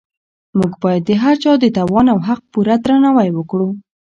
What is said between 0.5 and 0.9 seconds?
موږ